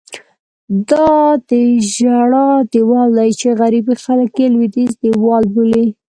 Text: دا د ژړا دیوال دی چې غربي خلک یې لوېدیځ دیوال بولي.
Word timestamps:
دا 0.89 1.11
د 1.49 1.51
ژړا 1.95 2.49
دیوال 2.71 3.09
دی 3.17 3.29
چې 3.39 3.47
غربي 3.59 3.95
خلک 4.03 4.31
یې 4.41 4.47
لوېدیځ 4.53 4.91
دیوال 5.03 5.43
بولي. 5.53 5.85